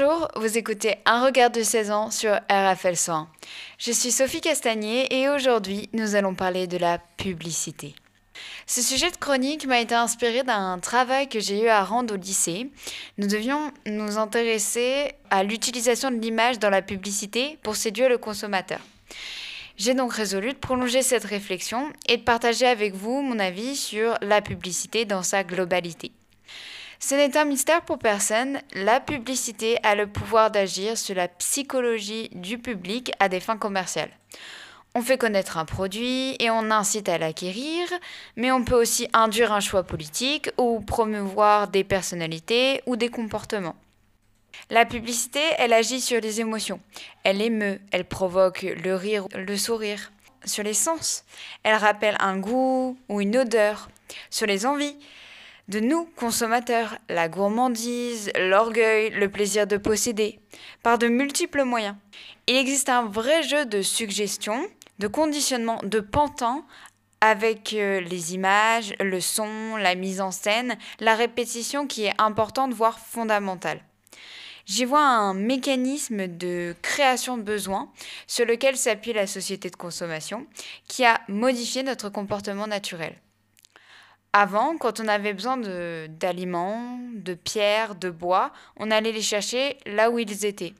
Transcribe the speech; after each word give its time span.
Bonjour, 0.00 0.28
vous 0.36 0.56
écoutez 0.56 0.94
Un 1.04 1.24
regard 1.26 1.50
de 1.50 1.62
16 1.62 1.90
ans 1.90 2.10
sur 2.10 2.32
RFL 2.50 2.96
Soin. 2.96 3.28
Je 3.76 3.92
suis 3.92 4.10
Sophie 4.10 4.40
Castagnier 4.40 5.14
et 5.14 5.28
aujourd'hui 5.28 5.90
nous 5.92 6.14
allons 6.14 6.34
parler 6.34 6.66
de 6.66 6.78
la 6.78 6.98
publicité. 7.18 7.94
Ce 8.66 8.80
sujet 8.80 9.10
de 9.10 9.16
chronique 9.16 9.66
m'a 9.66 9.80
été 9.80 9.94
inspiré 9.94 10.42
d'un 10.42 10.78
travail 10.78 11.28
que 11.28 11.38
j'ai 11.38 11.64
eu 11.64 11.68
à 11.68 11.84
rendre 11.84 12.14
au 12.14 12.16
lycée. 12.16 12.70
Nous 13.18 13.26
devions 13.26 13.72
nous 13.86 14.16
intéresser 14.16 15.12
à 15.28 15.42
l'utilisation 15.42 16.10
de 16.10 16.18
l'image 16.18 16.58
dans 16.58 16.70
la 16.70 16.82
publicité 16.82 17.58
pour 17.62 17.76
séduire 17.76 18.08
le 18.08 18.16
consommateur. 18.16 18.80
J'ai 19.76 19.92
donc 19.92 20.14
résolu 20.14 20.54
de 20.54 20.58
prolonger 20.58 21.02
cette 21.02 21.24
réflexion 21.24 21.92
et 22.08 22.16
de 22.16 22.22
partager 22.22 22.66
avec 22.66 22.94
vous 22.94 23.20
mon 23.20 23.38
avis 23.38 23.76
sur 23.76 24.14
la 24.22 24.40
publicité 24.40 25.04
dans 25.04 25.22
sa 25.22 25.44
globalité. 25.44 26.12
Ce 27.02 27.14
n'est 27.14 27.38
un 27.38 27.46
mystère 27.46 27.80
pour 27.80 27.98
personne, 27.98 28.60
la 28.74 29.00
publicité 29.00 29.78
a 29.82 29.94
le 29.94 30.06
pouvoir 30.06 30.50
d'agir 30.50 30.98
sur 30.98 31.14
la 31.14 31.28
psychologie 31.28 32.28
du 32.32 32.58
public 32.58 33.10
à 33.18 33.30
des 33.30 33.40
fins 33.40 33.56
commerciales. 33.56 34.10
On 34.94 35.00
fait 35.00 35.16
connaître 35.16 35.56
un 35.56 35.64
produit 35.64 36.36
et 36.38 36.50
on 36.50 36.70
incite 36.70 37.08
à 37.08 37.16
l'acquérir, 37.16 37.88
mais 38.36 38.52
on 38.52 38.64
peut 38.64 38.78
aussi 38.78 39.08
induire 39.14 39.50
un 39.50 39.60
choix 39.60 39.82
politique 39.82 40.50
ou 40.58 40.80
promouvoir 40.80 41.68
des 41.68 41.84
personnalités 41.84 42.82
ou 42.84 42.96
des 42.96 43.08
comportements. 43.08 43.76
La 44.68 44.84
publicité, 44.84 45.40
elle 45.56 45.72
agit 45.72 46.02
sur 46.02 46.20
les 46.20 46.40
émotions. 46.40 46.80
Elle 47.24 47.40
émeut, 47.40 47.80
elle 47.92 48.04
provoque 48.04 48.62
le 48.62 48.94
rire, 48.94 49.26
le 49.34 49.56
sourire. 49.56 50.12
Sur 50.44 50.64
les 50.64 50.74
sens, 50.74 51.24
elle 51.62 51.76
rappelle 51.76 52.16
un 52.20 52.36
goût 52.36 52.98
ou 53.08 53.22
une 53.22 53.38
odeur. 53.38 53.88
Sur 54.28 54.46
les 54.46 54.66
envies, 54.66 54.96
de 55.70 55.78
nous, 55.78 56.08
consommateurs, 56.16 56.98
la 57.08 57.28
gourmandise, 57.28 58.32
l'orgueil, 58.36 59.10
le 59.10 59.30
plaisir 59.30 59.68
de 59.68 59.76
posséder, 59.76 60.40
par 60.82 60.98
de 60.98 61.06
multiples 61.06 61.62
moyens. 61.62 61.94
Il 62.48 62.56
existe 62.56 62.88
un 62.88 63.04
vrai 63.04 63.44
jeu 63.44 63.66
de 63.66 63.80
suggestion, 63.80 64.66
de 64.98 65.06
conditionnement, 65.06 65.78
de 65.84 66.00
pantin 66.00 66.64
avec 67.20 67.72
euh, 67.74 68.00
les 68.00 68.34
images, 68.34 68.94
le 68.98 69.20
son, 69.20 69.76
la 69.76 69.94
mise 69.94 70.20
en 70.20 70.32
scène, 70.32 70.76
la 70.98 71.14
répétition 71.14 71.86
qui 71.86 72.06
est 72.06 72.20
importante, 72.20 72.72
voire 72.72 72.98
fondamentale. 72.98 73.80
J'y 74.66 74.84
vois 74.84 75.06
un 75.06 75.34
mécanisme 75.34 76.26
de 76.26 76.74
création 76.82 77.36
de 77.36 77.42
besoins 77.42 77.92
sur 78.26 78.44
lequel 78.44 78.76
s'appuie 78.76 79.12
la 79.12 79.28
société 79.28 79.70
de 79.70 79.76
consommation 79.76 80.46
qui 80.88 81.04
a 81.04 81.20
modifié 81.28 81.84
notre 81.84 82.08
comportement 82.08 82.66
naturel. 82.66 83.14
Avant, 84.32 84.76
quand 84.76 85.00
on 85.00 85.08
avait 85.08 85.34
besoin 85.34 85.56
d'aliments, 85.56 87.00
de, 87.14 87.34
pierres, 87.34 87.96
de 87.96 88.10
bois, 88.10 88.52
on 88.76 88.92
allait 88.92 89.10
les 89.10 89.22
chercher 89.22 89.76
là 89.86 90.10
où 90.10 90.20
ils 90.20 90.46
étaient. 90.46 90.74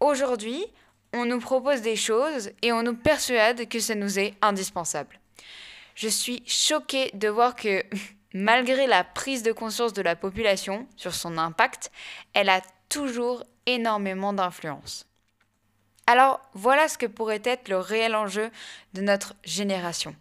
Aujourd'hui, 0.00 0.66
on 1.14 1.24
nous 1.24 1.40
propose 1.40 1.80
des 1.80 1.96
choses 1.96 2.50
et 2.60 2.72
on 2.72 2.82
nous 2.82 2.96
persuade 2.96 3.68
que 3.68 3.80
ça 3.80 3.94
nous 3.94 4.18
est 4.18 4.34
indispensable. 4.42 5.18
Je 5.94 6.08
suis 6.08 6.42
choquée 6.46 7.10
de 7.14 7.28
voir 7.28 7.54
que, 7.54 7.82
malgré 8.34 8.86
la 8.86 9.02
prise 9.02 9.42
de 9.42 9.52
conscience 9.52 9.94
de 9.94 10.02
la 10.02 10.16
population 10.16 10.86
sur 10.96 11.14
son 11.14 11.38
impact, 11.38 11.90
elle 12.34 12.50
a 12.50 12.60
toujours 12.90 13.44
énormément 13.64 14.34
d'influence. 14.34 15.06
Alors 16.06 16.40
voilà 16.52 16.88
ce 16.88 16.98
que 16.98 17.06
pourrait 17.06 17.40
être 17.44 17.68
le 17.70 17.78
réel 17.78 18.14
enjeu 18.14 18.50
de 18.92 19.00
notre 19.00 19.34
génération. 19.42 20.14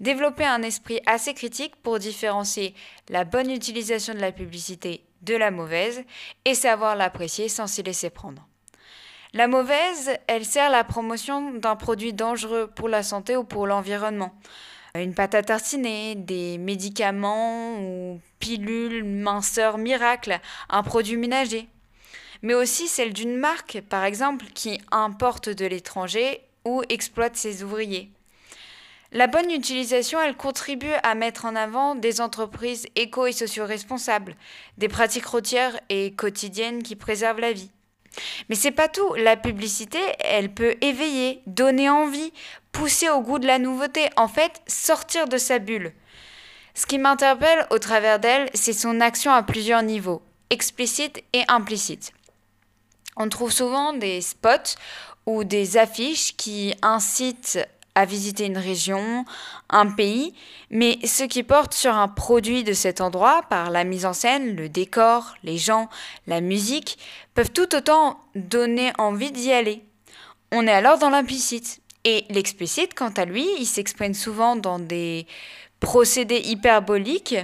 Développer 0.00 0.44
un 0.44 0.62
esprit 0.62 1.00
assez 1.06 1.34
critique 1.34 1.76
pour 1.76 1.98
différencier 1.98 2.74
la 3.08 3.24
bonne 3.24 3.50
utilisation 3.50 4.14
de 4.14 4.20
la 4.20 4.32
publicité 4.32 5.04
de 5.22 5.34
la 5.34 5.50
mauvaise 5.50 6.02
et 6.44 6.54
savoir 6.54 6.96
l'apprécier 6.96 7.48
sans 7.48 7.66
s'y 7.66 7.82
laisser 7.82 8.10
prendre. 8.10 8.46
La 9.32 9.46
mauvaise, 9.46 10.10
elle 10.26 10.44
sert 10.44 10.70
la 10.70 10.82
promotion 10.82 11.52
d'un 11.52 11.76
produit 11.76 12.12
dangereux 12.12 12.68
pour 12.74 12.88
la 12.88 13.02
santé 13.02 13.36
ou 13.36 13.44
pour 13.44 13.66
l'environnement. 13.66 14.34
Une 14.96 15.14
pâte 15.14 15.36
à 15.36 15.42
tartiner, 15.42 16.16
des 16.16 16.58
médicaments 16.58 17.78
ou 17.80 18.20
pilules, 18.40 19.04
minceurs 19.04 19.78
miracle, 19.78 20.40
un 20.68 20.82
produit 20.82 21.16
ménager. 21.16 21.68
Mais 22.42 22.54
aussi 22.54 22.88
celle 22.88 23.12
d'une 23.12 23.36
marque, 23.36 23.82
par 23.88 24.04
exemple, 24.04 24.46
qui 24.52 24.80
importe 24.90 25.48
de 25.48 25.66
l'étranger 25.66 26.40
ou 26.64 26.82
exploite 26.88 27.36
ses 27.36 27.62
ouvriers. 27.62 28.10
La 29.12 29.26
bonne 29.26 29.50
utilisation, 29.50 30.20
elle 30.20 30.36
contribue 30.36 30.92
à 31.02 31.16
mettre 31.16 31.44
en 31.44 31.56
avant 31.56 31.96
des 31.96 32.20
entreprises 32.20 32.86
éco 32.94 33.26
et 33.26 33.32
socio-responsables, 33.32 34.36
des 34.78 34.86
pratiques 34.86 35.26
routières 35.26 35.80
et 35.88 36.12
quotidiennes 36.12 36.84
qui 36.84 36.94
préservent 36.94 37.40
la 37.40 37.52
vie. 37.52 37.72
Mais 38.48 38.54
c'est 38.54 38.70
pas 38.70 38.86
tout. 38.88 39.14
La 39.14 39.36
publicité, 39.36 39.98
elle 40.20 40.54
peut 40.54 40.76
éveiller, 40.80 41.42
donner 41.46 41.90
envie, 41.90 42.32
pousser 42.70 43.08
au 43.08 43.20
goût 43.20 43.40
de 43.40 43.48
la 43.48 43.58
nouveauté, 43.58 44.08
en 44.16 44.28
fait, 44.28 44.62
sortir 44.68 45.26
de 45.26 45.38
sa 45.38 45.58
bulle. 45.58 45.92
Ce 46.74 46.86
qui 46.86 46.98
m'interpelle 46.98 47.66
au 47.70 47.78
travers 47.78 48.20
d'elle, 48.20 48.48
c'est 48.54 48.72
son 48.72 49.00
action 49.00 49.32
à 49.32 49.42
plusieurs 49.42 49.82
niveaux, 49.82 50.22
explicite 50.50 51.24
et 51.32 51.42
implicite. 51.48 52.12
On 53.16 53.28
trouve 53.28 53.50
souvent 53.50 53.92
des 53.92 54.20
spots 54.20 54.76
ou 55.26 55.42
des 55.42 55.76
affiches 55.76 56.36
qui 56.36 56.74
incitent 56.80 57.58
à 57.94 58.04
visiter 58.04 58.46
une 58.46 58.58
région, 58.58 59.24
un 59.68 59.90
pays, 59.90 60.34
mais 60.70 60.98
ceux 61.04 61.26
qui 61.26 61.42
portent 61.42 61.74
sur 61.74 61.94
un 61.94 62.08
produit 62.08 62.64
de 62.64 62.72
cet 62.72 63.00
endroit 63.00 63.42
par 63.48 63.70
la 63.70 63.84
mise 63.84 64.06
en 64.06 64.12
scène, 64.12 64.56
le 64.56 64.68
décor, 64.68 65.34
les 65.42 65.58
gens, 65.58 65.88
la 66.26 66.40
musique, 66.40 66.98
peuvent 67.34 67.50
tout 67.50 67.74
autant 67.74 68.20
donner 68.34 68.92
envie 68.98 69.32
d'y 69.32 69.52
aller. 69.52 69.82
On 70.52 70.66
est 70.66 70.72
alors 70.72 70.98
dans 70.98 71.10
l'implicite. 71.10 71.80
Et 72.04 72.24
l'explicite, 72.30 72.94
quant 72.94 73.10
à 73.10 73.26
lui, 73.26 73.46
il 73.58 73.66
s'exprime 73.66 74.14
souvent 74.14 74.56
dans 74.56 74.78
des 74.78 75.26
procédés 75.80 76.40
hyperboliques 76.44 77.36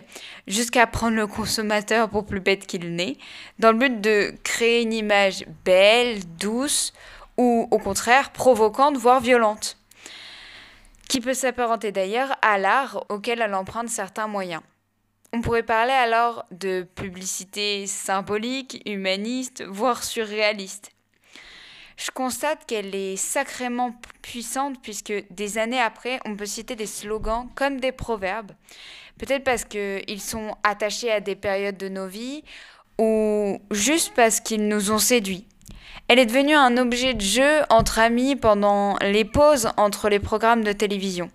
jusqu'à 0.47 0.87
prendre 0.87 1.17
le 1.17 1.27
consommateur 1.27 2.09
pour 2.09 2.25
plus 2.25 2.41
bête 2.41 2.67
qu'il 2.67 2.95
n'est, 2.95 3.17
dans 3.59 3.73
le 3.73 3.79
but 3.79 4.01
de 4.01 4.35
créer 4.45 4.83
une 4.83 4.93
image 4.93 5.45
belle, 5.65 6.21
douce 6.39 6.93
ou 7.37 7.69
au 7.71 7.79
contraire 7.79 8.31
provocante, 8.33 8.97
voire 8.97 9.21
violente 9.21 9.77
qui 11.09 11.21
peut 11.21 11.35
s'apparenter 11.35 11.93
d'ailleurs 11.93 12.37
à 12.43 12.59
l'art 12.59 13.05
auquel 13.09 13.41
elle 13.41 13.55
emprunte 13.55 13.89
certains 13.89 14.27
moyens. 14.27 14.63
On 15.33 15.41
pourrait 15.41 15.63
parler 15.63 15.93
alors 15.93 16.45
de 16.51 16.87
publicité 16.95 17.87
symbolique, 17.87 18.83
humaniste, 18.87 19.65
voire 19.67 20.05
surréaliste. 20.05 20.91
Je 21.97 22.11
constate 22.11 22.67
qu'elle 22.67 22.95
est 22.95 23.17
sacrément 23.17 23.95
puissante 24.21 24.81
puisque 24.83 25.13
des 25.31 25.59
années 25.59 25.81
après, 25.81 26.21
on 26.27 26.37
peut 26.37 26.47
citer 26.47 26.77
des 26.77 26.87
slogans 26.87 27.49
comme 27.55 27.81
des 27.81 27.93
proverbes, 27.93 28.53
peut-être 29.19 29.45
parce 29.45 29.65
qu'ils 29.65 30.21
sont 30.21 30.55
attachés 30.63 31.11
à 31.11 31.21
des 31.21 31.37
périodes 31.37 31.79
de 31.79 31.89
nos 31.89 32.07
vies 32.07 32.45
ou 32.99 33.59
juste 33.71 34.13
parce 34.15 34.41
qu'ils 34.41 34.69
nous 34.69 34.91
ont 34.91 34.99
séduits. 34.99 35.47
Elle 36.09 36.21
est 36.21 36.27
devenue 36.27 36.55
un 36.55 36.77
objet 36.77 37.15
de 37.15 37.21
jeu 37.21 37.63
entre 37.69 37.99
amis 37.99 38.37
pendant 38.37 38.97
les 39.01 39.25
pauses 39.25 39.71
entre 39.77 40.09
les 40.09 40.21
programmes 40.21 40.63
de 40.63 40.73
télévision. 40.73 41.31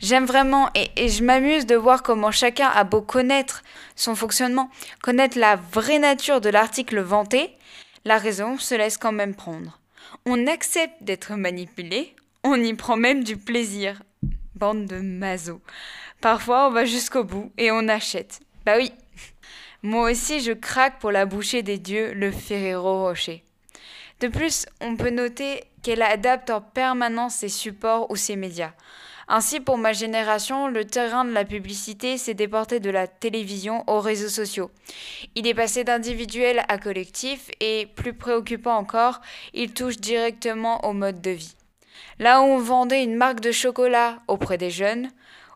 J'aime 0.00 0.24
vraiment 0.24 0.70
et, 0.74 1.08
je 1.08 1.24
m'amuse 1.24 1.66
de 1.66 1.74
voir 1.74 2.02
comment 2.02 2.30
chacun 2.30 2.68
a 2.68 2.84
beau 2.84 3.00
connaître 3.00 3.62
son 3.96 4.14
fonctionnement, 4.14 4.70
connaître 5.02 5.38
la 5.38 5.56
vraie 5.56 5.98
nature 5.98 6.40
de 6.40 6.48
l'article 6.48 7.00
vanté, 7.00 7.56
la 8.04 8.18
raison 8.18 8.58
se 8.58 8.74
laisse 8.74 8.98
quand 8.98 9.12
même 9.12 9.34
prendre. 9.34 9.80
On 10.26 10.46
accepte 10.46 11.02
d'être 11.02 11.34
manipulé, 11.34 12.14
on 12.44 12.54
y 12.54 12.74
prend 12.74 12.96
même 12.96 13.24
du 13.24 13.36
plaisir. 13.36 14.02
Bande 14.54 14.86
de 14.86 15.00
masos. 15.00 15.60
Parfois 16.20 16.68
on 16.68 16.70
va 16.70 16.84
jusqu'au 16.84 17.24
bout 17.24 17.50
et 17.58 17.72
on 17.72 17.88
achète. 17.88 18.40
Bah 18.64 18.74
oui, 18.76 18.92
moi 19.84 20.10
aussi, 20.10 20.40
je 20.40 20.52
craque 20.52 20.98
pour 20.98 21.12
la 21.12 21.26
bouchée 21.26 21.62
des 21.62 21.76
dieux, 21.76 22.14
le 22.14 22.30
Ferrero 22.30 23.02
Rocher. 23.02 23.44
De 24.20 24.28
plus, 24.28 24.64
on 24.80 24.96
peut 24.96 25.10
noter 25.10 25.62
qu'elle 25.82 26.00
adapte 26.00 26.48
en 26.48 26.62
permanence 26.62 27.34
ses 27.34 27.50
supports 27.50 28.10
ou 28.10 28.16
ses 28.16 28.36
médias. 28.36 28.72
Ainsi, 29.28 29.60
pour 29.60 29.76
ma 29.76 29.92
génération, 29.92 30.68
le 30.68 30.86
terrain 30.86 31.26
de 31.26 31.32
la 31.32 31.44
publicité 31.44 32.16
s'est 32.16 32.32
déporté 32.32 32.80
de 32.80 32.88
la 32.88 33.06
télévision 33.06 33.84
aux 33.86 34.00
réseaux 34.00 34.30
sociaux. 34.30 34.70
Il 35.34 35.46
est 35.46 35.52
passé 35.52 35.84
d'individuel 35.84 36.62
à 36.68 36.78
collectif 36.78 37.50
et, 37.60 37.86
plus 37.94 38.14
préoccupant 38.14 38.78
encore, 38.78 39.20
il 39.52 39.74
touche 39.74 39.98
directement 39.98 40.82
au 40.86 40.94
mode 40.94 41.20
de 41.20 41.30
vie. 41.30 41.56
Là 42.18 42.40
où 42.40 42.44
on 42.44 42.58
vendait 42.58 43.04
une 43.04 43.16
marque 43.16 43.40
de 43.40 43.52
chocolat 43.52 44.22
auprès 44.28 44.56
des 44.56 44.70
jeunes, 44.70 45.10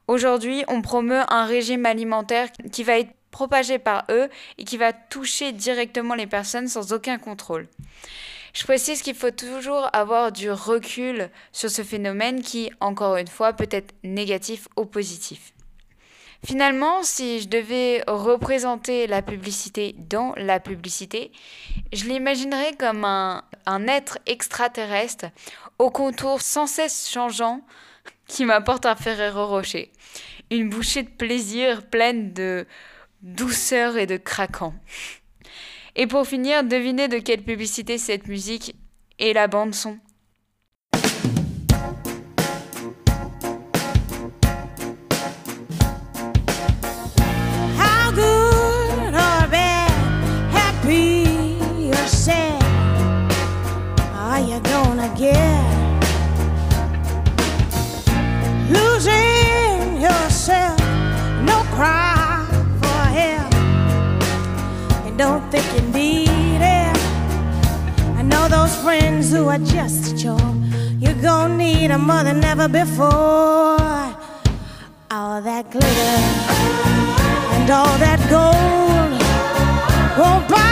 aujourd'hui 0.06 0.64
on 0.69 0.82
promeut 0.82 1.22
un 1.28 1.46
régime 1.46 1.86
alimentaire 1.86 2.48
qui 2.70 2.84
va 2.84 2.98
être 2.98 3.14
propagé 3.30 3.78
par 3.78 4.04
eux 4.10 4.28
et 4.58 4.64
qui 4.64 4.76
va 4.76 4.92
toucher 4.92 5.52
directement 5.52 6.14
les 6.14 6.26
personnes 6.26 6.69
sans 6.69 6.92
aucun 6.92 7.19
contrôle. 7.19 7.69
Je 8.54 8.64
précise 8.64 9.02
qu'il 9.02 9.14
faut 9.14 9.30
toujours 9.30 9.88
avoir 9.92 10.32
du 10.32 10.50
recul 10.50 11.30
sur 11.52 11.70
ce 11.70 11.82
phénomène 11.82 12.42
qui, 12.42 12.70
encore 12.80 13.16
une 13.16 13.28
fois, 13.28 13.52
peut 13.52 13.69
être 13.70 13.94
négatif 14.02 14.69
ou 14.76 14.84
positif. 14.84 15.52
Finalement, 16.46 17.02
si 17.02 17.40
je 17.40 17.48
devais 17.48 18.02
représenter 18.06 19.06
la 19.06 19.22
publicité 19.22 19.96
dans 19.98 20.34
la 20.36 20.60
publicité, 20.60 21.32
je 21.92 22.04
l'imaginerais 22.04 22.75
comme 22.78 23.04
un, 23.04 23.42
un 23.66 23.88
être 23.88 24.19
extraterrestre 24.26 25.26
aux 25.78 25.90
contours 25.90 26.40
sans 26.40 26.66
cesse 26.66 27.10
changeants 27.10 27.62
qui 28.28 28.44
m'apporte 28.44 28.86
un 28.86 28.94
Ferrero 28.94 29.46
Rocher. 29.46 29.90
Une 30.50 30.70
bouchée 30.70 31.02
de 31.02 31.10
plaisir 31.10 31.86
pleine 31.86 32.32
de 32.32 32.66
douceur 33.23 33.97
et 33.97 34.06
de 34.06 34.17
craquant. 34.17 34.75
Et 35.97 36.06
pour 36.06 36.26
finir, 36.26 36.65
devinez 36.65 37.09
de 37.09 37.19
quelle 37.19 37.43
publicité 37.43 37.99
cette 37.99 38.29
musique 38.29 38.76
et 39.19 39.32
la 39.32 39.49
bande 39.49 39.75
son. 39.75 39.99
Don't 65.19 65.50
think 65.50 65.67
you 65.75 65.82
need 65.91 66.61
it. 66.62 66.97
I 68.17 68.23
know 68.23 68.47
those 68.47 68.73
friends 68.76 69.32
who 69.32 69.49
are 69.49 69.59
just 69.59 70.12
a 70.12 70.17
chore. 70.17 70.55
You're 71.00 71.20
gonna 71.20 71.56
need 71.56 71.91
a 71.91 71.99
mother 71.99 72.32
never 72.32 72.69
before. 72.69 73.81
All 75.11 75.43
that 75.43 75.73
glitter 75.73 76.19
and 77.55 77.69
all 77.69 77.99
that 77.99 78.20
gold 78.31 79.20
won't 80.17 80.49
buy 80.49 80.68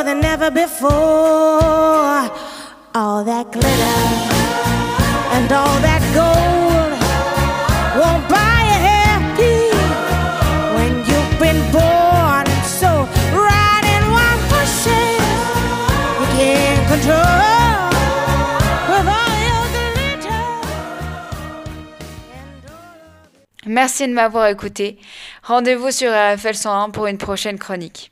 a 0.00 0.04
mother 0.04 0.20
never 0.20 0.50
before. 0.50 0.90
All 2.94 3.22
that 3.24 3.52
glitter 3.52 4.00
and 5.36 5.52
all 5.52 5.76
that 5.88 6.02
gold 6.18 6.92
won't 8.00 8.24
buy 8.28 8.58
you 8.70 8.78
happy 8.92 9.60
when 10.76 10.92
you've 11.08 11.34
been 11.38 11.60
born 11.70 12.46
so 12.64 12.90
riding 13.36 14.04
one 14.24 14.40
percent 14.48 15.20
you 16.20 16.26
can't 16.36 16.88
control 16.88 17.38
Merci 23.66 24.08
de 24.08 24.12
m'avoir 24.12 24.48
écouté. 24.48 24.98
Rendez-vous 25.44 25.92
sur 25.92 26.10
RFL 26.10 26.54
101 26.54 26.90
pour 26.90 27.06
une 27.06 27.18
prochaine 27.18 27.56
chronique. 27.56 28.10